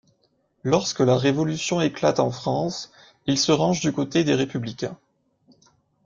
[0.63, 2.91] Lorsque la Révolution éclate en France,
[3.27, 4.97] il se range du côté des républicains.